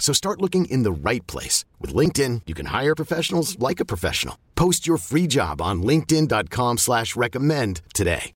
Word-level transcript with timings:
So 0.00 0.12
start 0.12 0.40
looking 0.40 0.64
in 0.64 0.82
the 0.82 0.90
right 0.90 1.24
place. 1.28 1.64
With 1.78 1.94
LinkedIn, 1.94 2.42
you 2.46 2.54
can 2.54 2.66
hire 2.66 2.96
professionals 2.96 3.56
like 3.60 3.78
a 3.78 3.84
professional. 3.84 4.36
Post 4.56 4.88
your 4.88 4.96
free 4.96 5.28
job 5.28 5.62
on 5.62 5.84
linkedin.com 5.84 6.78
slash 6.78 7.14
recommend 7.14 7.82
today. 7.94 8.32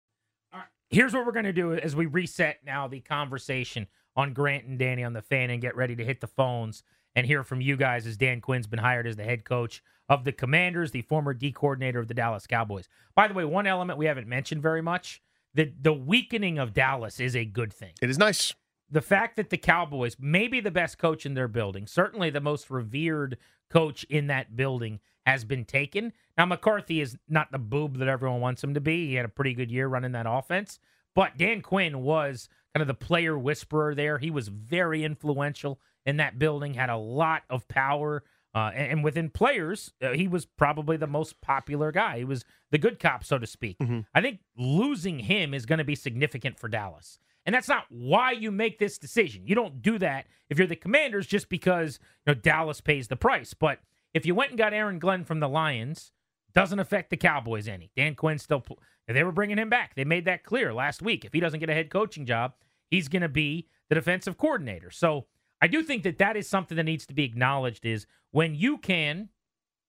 All 0.52 0.60
right, 0.60 0.68
here's 0.90 1.12
what 1.12 1.26
we're 1.26 1.32
going 1.32 1.46
to 1.46 1.52
do 1.52 1.72
as 1.72 1.96
we 1.96 2.06
reset 2.06 2.60
now 2.64 2.86
the 2.86 3.00
conversation 3.00 3.88
on 4.14 4.32
Grant 4.32 4.66
and 4.66 4.78
Danny 4.78 5.02
on 5.02 5.14
the 5.14 5.22
fan 5.22 5.50
and 5.50 5.60
get 5.60 5.74
ready 5.74 5.96
to 5.96 6.04
hit 6.04 6.20
the 6.20 6.28
phones 6.28 6.84
and 7.16 7.26
hear 7.26 7.42
from 7.42 7.60
you 7.60 7.76
guys 7.76 8.06
as 8.06 8.16
Dan 8.16 8.40
Quinn's 8.40 8.68
been 8.68 8.78
hired 8.78 9.08
as 9.08 9.16
the 9.16 9.24
head 9.24 9.44
coach 9.44 9.82
of 10.08 10.22
the 10.22 10.32
Commanders, 10.32 10.92
the 10.92 11.02
former 11.02 11.34
D 11.34 11.50
coordinator 11.50 11.98
of 11.98 12.06
the 12.06 12.14
Dallas 12.14 12.46
Cowboys. 12.46 12.88
By 13.16 13.26
the 13.26 13.34
way, 13.34 13.44
one 13.44 13.66
element 13.66 13.98
we 13.98 14.06
haven't 14.06 14.28
mentioned 14.28 14.62
very 14.62 14.82
much– 14.82 15.20
the 15.54 15.72
the 15.80 15.92
weakening 15.92 16.58
of 16.58 16.74
Dallas 16.74 17.20
is 17.20 17.34
a 17.36 17.44
good 17.44 17.72
thing. 17.72 17.92
It 18.02 18.10
is 18.10 18.18
nice. 18.18 18.54
The 18.90 19.00
fact 19.00 19.36
that 19.36 19.50
the 19.50 19.56
Cowboys, 19.56 20.16
maybe 20.20 20.60
the 20.60 20.70
best 20.70 20.98
coach 20.98 21.26
in 21.26 21.34
their 21.34 21.48
building, 21.48 21.86
certainly 21.86 22.30
the 22.30 22.40
most 22.40 22.70
revered 22.70 23.38
coach 23.70 24.04
in 24.04 24.26
that 24.28 24.56
building, 24.56 25.00
has 25.26 25.44
been 25.44 25.64
taken. 25.64 26.12
Now 26.36 26.44
McCarthy 26.44 27.00
is 27.00 27.16
not 27.28 27.50
the 27.50 27.58
boob 27.58 27.98
that 27.98 28.08
everyone 28.08 28.40
wants 28.40 28.62
him 28.62 28.74
to 28.74 28.80
be. 28.80 29.08
He 29.08 29.14
had 29.14 29.24
a 29.24 29.30
pretty 29.30 29.54
good 29.54 29.70
year 29.70 29.88
running 29.88 30.12
that 30.12 30.26
offense, 30.28 30.78
but 31.14 31.38
Dan 31.38 31.62
Quinn 31.62 32.02
was 32.02 32.48
kind 32.74 32.82
of 32.82 32.88
the 32.88 32.94
player 32.94 33.38
whisperer 33.38 33.94
there. 33.94 34.18
He 34.18 34.30
was 34.30 34.48
very 34.48 35.02
influential 35.02 35.80
in 36.04 36.18
that 36.18 36.38
building, 36.38 36.74
had 36.74 36.90
a 36.90 36.96
lot 36.96 37.42
of 37.48 37.66
power. 37.68 38.22
Uh, 38.54 38.70
and, 38.74 38.92
and, 38.92 39.04
within 39.04 39.30
players, 39.30 39.92
uh, 40.00 40.12
he 40.12 40.28
was 40.28 40.46
probably 40.46 40.96
the 40.96 41.08
most 41.08 41.40
popular 41.40 41.90
guy. 41.90 42.18
He 42.18 42.24
was 42.24 42.44
the 42.70 42.78
good 42.78 43.00
cop, 43.00 43.24
so 43.24 43.36
to 43.36 43.48
speak. 43.48 43.78
Mm-hmm. 43.78 44.00
I 44.14 44.20
think 44.20 44.40
losing 44.56 45.18
him 45.18 45.52
is 45.52 45.66
going 45.66 45.80
to 45.80 45.84
be 45.84 45.96
significant 45.96 46.60
for 46.60 46.68
Dallas. 46.68 47.18
And 47.44 47.54
that's 47.54 47.68
not 47.68 47.86
why 47.88 48.30
you 48.30 48.52
make 48.52 48.78
this 48.78 48.96
decision. 48.96 49.46
You 49.46 49.56
don't 49.56 49.82
do 49.82 49.98
that 49.98 50.26
if 50.48 50.58
you're 50.58 50.68
the 50.68 50.76
commanders 50.76 51.26
just 51.26 51.48
because 51.48 51.98
you 52.24 52.32
know 52.32 52.40
Dallas 52.40 52.80
pays 52.80 53.08
the 53.08 53.16
price. 53.16 53.54
But 53.54 53.80
if 54.14 54.24
you 54.24 54.34
went 54.34 54.50
and 54.50 54.58
got 54.58 54.72
Aaron 54.72 54.98
Glenn 54.98 55.24
from 55.24 55.40
the 55.40 55.48
Lions, 55.48 56.12
doesn't 56.54 56.78
affect 56.78 57.10
the 57.10 57.16
Cowboys 57.16 57.66
any. 57.66 57.90
Dan 57.96 58.14
Quinn 58.14 58.38
still 58.38 58.64
they 59.06 59.24
were 59.24 59.32
bringing 59.32 59.58
him 59.58 59.68
back. 59.68 59.94
They 59.94 60.04
made 60.04 60.24
that 60.24 60.44
clear 60.44 60.72
last 60.72 61.02
week. 61.02 61.24
If 61.24 61.32
he 61.32 61.40
doesn't 61.40 61.60
get 61.60 61.68
a 61.68 61.74
head 61.74 61.90
coaching 61.90 62.24
job, 62.24 62.54
he's 62.90 63.08
going 63.08 63.22
to 63.22 63.28
be 63.28 63.68
the 63.88 63.94
defensive 63.96 64.38
coordinator. 64.38 64.90
So 64.90 65.26
I 65.64 65.66
do 65.66 65.82
think 65.82 66.02
that 66.02 66.18
that 66.18 66.36
is 66.36 66.46
something 66.46 66.76
that 66.76 66.82
needs 66.82 67.06
to 67.06 67.14
be 67.14 67.24
acknowledged 67.24 67.86
is 67.86 68.06
when 68.32 68.54
you 68.54 68.76
can 68.76 69.30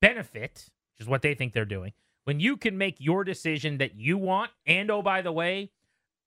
benefit, 0.01 0.69
which 0.93 1.01
is 1.01 1.05
what 1.05 1.21
they 1.21 1.35
think 1.35 1.51
they're 1.51 1.65
doing, 1.65 1.91
when 2.23 2.39
you 2.39 2.55
can 2.55 2.77
make 2.77 2.95
your 2.99 3.25
decision 3.25 3.77
that 3.79 3.93
you 3.93 4.17
want, 4.17 4.51
and 4.65 4.89
oh, 4.89 5.01
by 5.01 5.21
the 5.21 5.33
way, 5.33 5.71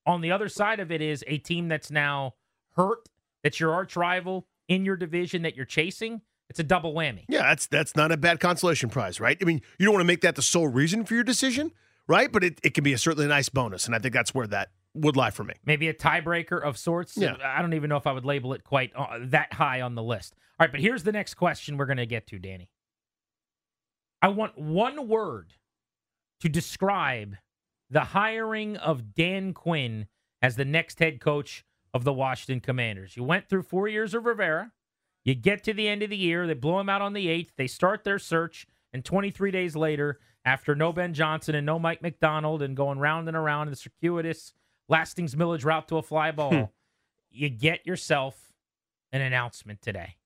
on 0.04 0.20
the 0.20 0.30
other 0.30 0.50
side 0.50 0.80
of 0.80 0.92
it 0.92 1.00
is 1.00 1.24
a 1.26 1.38
team 1.38 1.66
that's 1.66 1.90
now 1.90 2.34
hurt, 2.76 3.08
that's 3.42 3.58
your 3.58 3.72
arch 3.72 3.96
rival 3.96 4.46
in 4.68 4.84
your 4.84 4.96
division 4.96 5.40
that 5.40 5.56
you're 5.56 5.64
chasing. 5.64 6.20
It's 6.50 6.60
a 6.60 6.62
double 6.62 6.92
whammy. 6.92 7.24
Yeah, 7.26 7.44
that's 7.44 7.66
that's 7.68 7.96
not 7.96 8.12
a 8.12 8.18
bad 8.18 8.40
consolation 8.40 8.90
prize, 8.90 9.18
right? 9.18 9.38
I 9.40 9.46
mean, 9.46 9.62
you 9.78 9.86
don't 9.86 9.94
want 9.94 10.02
to 10.02 10.06
make 10.06 10.20
that 10.20 10.36
the 10.36 10.42
sole 10.42 10.68
reason 10.68 11.06
for 11.06 11.14
your 11.14 11.24
decision, 11.24 11.72
right? 12.06 12.30
But 12.30 12.44
it, 12.44 12.60
it 12.62 12.74
can 12.74 12.84
be 12.84 12.92
a 12.92 12.98
certainly 12.98 13.26
nice 13.26 13.48
bonus, 13.48 13.86
and 13.86 13.94
I 13.94 13.98
think 13.98 14.12
that's 14.12 14.34
where 14.34 14.46
that 14.48 14.72
would 15.00 15.16
lie 15.16 15.30
for 15.30 15.44
me. 15.44 15.54
Maybe 15.64 15.88
a 15.88 15.94
tiebreaker 15.94 16.62
of 16.62 16.76
sorts. 16.76 17.16
Yeah. 17.16 17.36
I 17.44 17.62
don't 17.62 17.74
even 17.74 17.88
know 17.88 17.96
if 17.96 18.06
I 18.06 18.12
would 18.12 18.24
label 18.24 18.52
it 18.52 18.64
quite 18.64 18.92
uh, 18.96 19.18
that 19.20 19.52
high 19.52 19.80
on 19.80 19.94
the 19.94 20.02
list. 20.02 20.34
All 20.58 20.64
right, 20.64 20.72
but 20.72 20.80
here's 20.80 21.04
the 21.04 21.12
next 21.12 21.34
question 21.34 21.76
we're 21.76 21.86
going 21.86 21.98
to 21.98 22.06
get 22.06 22.26
to, 22.28 22.38
Danny. 22.38 22.70
I 24.20 24.28
want 24.28 24.58
one 24.58 25.08
word 25.08 25.54
to 26.40 26.48
describe 26.48 27.36
the 27.90 28.00
hiring 28.00 28.76
of 28.76 29.14
Dan 29.14 29.54
Quinn 29.54 30.06
as 30.42 30.56
the 30.56 30.64
next 30.64 30.98
head 30.98 31.20
coach 31.20 31.64
of 31.94 32.04
the 32.04 32.12
Washington 32.12 32.60
Commanders. 32.60 33.16
You 33.16 33.24
went 33.24 33.48
through 33.48 33.62
four 33.62 33.88
years 33.88 34.14
of 34.14 34.24
Rivera. 34.24 34.72
You 35.24 35.34
get 35.34 35.64
to 35.64 35.72
the 35.74 35.88
end 35.88 36.02
of 36.02 36.10
the 36.10 36.16
year. 36.16 36.46
They 36.46 36.54
blow 36.54 36.80
him 36.80 36.88
out 36.88 37.02
on 37.02 37.12
the 37.12 37.26
8th. 37.26 37.50
They 37.56 37.66
start 37.66 38.04
their 38.04 38.18
search. 38.18 38.66
And 38.92 39.04
23 39.04 39.50
days 39.50 39.76
later, 39.76 40.18
after 40.44 40.74
no 40.74 40.92
Ben 40.92 41.12
Johnson 41.12 41.54
and 41.54 41.66
no 41.66 41.78
Mike 41.78 42.02
Macdonald 42.02 42.62
and 42.62 42.76
going 42.76 42.98
round 42.98 43.28
and 43.28 43.36
around 43.36 43.68
in 43.68 43.72
the 43.72 43.76
circuitous 43.76 44.52
Lastings 44.88 45.36
Milledge 45.36 45.64
route 45.64 45.88
to 45.88 45.96
a 45.96 46.02
fly 46.02 46.30
ball. 46.30 46.50
Hmm. 46.50 46.62
You 47.30 47.48
get 47.48 47.86
yourself 47.86 48.52
an 49.12 49.20
announcement 49.20 49.82
today. 49.82 50.16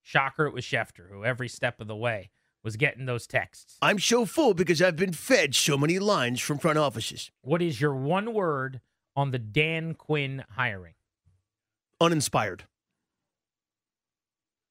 Shocker, 0.00 0.46
it 0.46 0.54
was 0.54 0.64
Schefter, 0.64 1.08
who 1.10 1.24
every 1.24 1.48
step 1.48 1.80
of 1.80 1.86
the 1.86 1.96
way 1.96 2.30
was 2.62 2.76
getting 2.76 3.06
those 3.06 3.26
texts. 3.26 3.76
I'm 3.82 3.98
so 3.98 4.24
full 4.24 4.54
because 4.54 4.80
I've 4.80 4.96
been 4.96 5.12
fed 5.12 5.54
so 5.54 5.76
many 5.76 5.98
lines 5.98 6.40
from 6.40 6.58
front 6.58 6.78
offices. 6.78 7.30
What 7.42 7.62
is 7.62 7.80
your 7.80 7.94
one 7.94 8.32
word 8.32 8.80
on 9.16 9.30
the 9.30 9.38
Dan 9.38 9.94
Quinn 9.94 10.44
hiring? 10.50 10.94
Uninspired. 12.00 12.64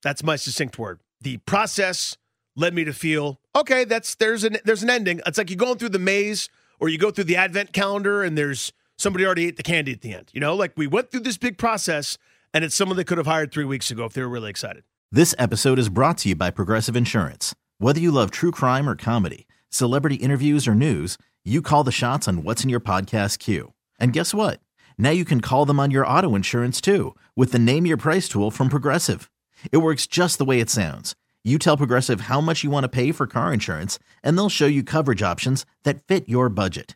That's 0.04 0.24
my 0.24 0.36
succinct 0.36 0.80
word. 0.80 1.00
The 1.22 1.38
process 1.38 2.18
led 2.56 2.74
me 2.74 2.84
to 2.86 2.94
feel 2.94 3.40
okay. 3.56 3.86
That's 3.86 4.16
there's 4.16 4.44
an 4.44 4.58
there's 4.66 4.84
an 4.84 4.90
ending. 4.90 5.22
It's 5.26 5.38
like 5.38 5.50
you're 5.50 5.58
going 5.58 5.78
through 5.78 5.90
the 5.90 6.00
maze 6.00 6.50
or 6.80 6.90
you 6.90 6.98
go 6.98 7.12
through 7.12 7.26
the 7.26 7.36
advent 7.36 7.72
calendar 7.72 8.24
and 8.24 8.38
there's 8.38 8.74
somebody 9.02 9.26
already 9.26 9.48
ate 9.48 9.58
the 9.58 9.64
candy 9.64 9.92
at 9.92 10.02
the 10.02 10.14
end. 10.14 10.30
You 10.34 10.40
know, 10.40 10.56
like 10.56 10.74
we 10.76 10.88
went 10.88 11.12
through 11.12 11.22
this 11.22 11.38
big 11.38 11.58
process 11.58 12.18
and 12.54 12.64
it's 12.64 12.76
someone 12.76 12.98
they 12.98 13.04
could 13.04 13.18
have 13.18 13.28
hired 13.28 13.52
three 13.52 13.66
weeks 13.66 13.90
ago 13.92 14.06
if 14.06 14.14
they 14.14 14.22
were 14.22 14.30
really 14.30 14.50
excited. 14.50 14.84
This 15.12 15.36
episode 15.38 15.80
is 15.80 15.90
brought 15.90 16.20
to 16.20 16.30
you 16.30 16.36
by 16.36 16.52
Progressive 16.52 16.96
Insurance. 16.96 17.56
Whether 17.80 18.00
you 18.00 18.12
love 18.12 18.32
true 18.32 18.52
crime 18.52 18.88
or 18.88 18.96
comedy, 18.96 19.48
celebrity 19.70 20.16
interviews 20.16 20.68
or 20.68 20.76
news, 20.76 21.18
you 21.44 21.62
call 21.62 21.84
the 21.84 21.92
shots 21.92 22.28
on 22.28 22.44
what's 22.44 22.64
in 22.64 22.70
your 22.70 22.80
podcast 22.80 23.40
queue. 23.40 23.74
And 24.00 24.14
guess 24.14 24.34
what? 24.34 24.60
Now 24.98 25.10
you 25.10 25.26
can 25.26 25.42
call 25.42 25.66
them 25.66 25.80
on 25.80 25.92
your 25.92 26.06
auto 26.06 26.36
insurance 26.36 26.80
too 26.80 27.16
with 27.36 27.52
the 27.52 27.60
Name 27.60 27.86
Your 27.86 27.98
Price 27.98 28.30
tool 28.30 28.52
from 28.52 28.70
Progressive. 28.70 29.32
It 29.72 29.78
works 29.78 30.08
just 30.08 30.38
the 30.38 30.46
way 30.46 30.60
it 30.60 30.70
sounds. 30.70 31.16
You 31.44 31.58
tell 31.58 31.76
Progressive 31.76 32.22
how 32.22 32.40
much 32.40 32.64
you 32.64 32.70
want 32.70 32.84
to 32.84 32.90
pay 32.90 33.12
for 33.12 33.26
car 33.26 33.52
insurance, 33.52 33.98
and 34.24 34.38
they'll 34.38 34.48
show 34.48 34.68
you 34.68 34.84
coverage 34.84 35.24
options 35.24 35.66
that 35.84 36.06
fit 36.08 36.30
your 36.30 36.50
budget. 36.50 36.96